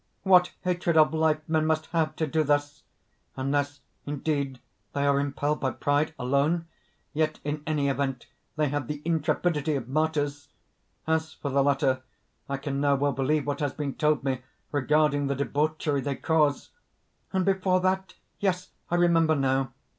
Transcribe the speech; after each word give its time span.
What 0.23 0.51
hatred 0.63 0.97
of 0.97 1.13
life 1.13 1.41
men 1.47 1.67
must 1.67 1.85
have 1.91 2.15
to 2.15 2.25
do 2.25 2.43
thus! 2.43 2.81
Unless, 3.37 3.81
indeed, 4.07 4.59
they 4.93 5.05
are 5.05 5.19
impelled 5.19 5.59
by 5.59 5.69
pride 5.69 6.15
alone?... 6.17 6.65
Yet 7.13 7.39
in 7.43 7.61
any 7.67 7.87
event 7.87 8.25
they 8.55 8.69
have 8.69 8.87
the 8.87 9.03
intrepidity 9.05 9.75
of 9.75 9.87
martyrs.... 9.87 10.49
As 11.05 11.33
for 11.33 11.51
the 11.51 11.61
latter, 11.61 12.01
I 12.49 12.57
can 12.57 12.81
now 12.81 12.95
well 12.95 13.13
believe 13.13 13.45
what 13.45 13.59
has 13.59 13.73
been 13.73 13.93
told 13.93 14.23
me 14.23 14.41
regarding 14.71 15.27
the 15.27 15.35
debauchery 15.35 16.01
they 16.01 16.15
cause. 16.15 16.71
"And 17.31 17.45
before 17.45 17.79
that? 17.81 18.15
Yes: 18.39 18.71
I 18.89 18.95
remember 18.95 19.35
now! 19.35 19.71